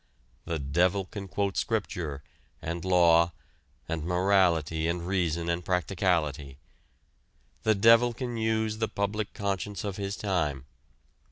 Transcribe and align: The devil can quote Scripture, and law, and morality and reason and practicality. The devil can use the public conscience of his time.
The 0.45 0.57
devil 0.57 1.05
can 1.05 1.27
quote 1.27 1.57
Scripture, 1.57 2.23
and 2.59 2.83
law, 2.83 3.33
and 3.87 4.03
morality 4.03 4.87
and 4.87 5.05
reason 5.05 5.47
and 5.47 5.63
practicality. 5.63 6.57
The 7.61 7.75
devil 7.75 8.11
can 8.11 8.35
use 8.35 8.79
the 8.79 8.87
public 8.89 9.35
conscience 9.35 9.83
of 9.83 9.97
his 9.97 10.15
time. 10.17 10.65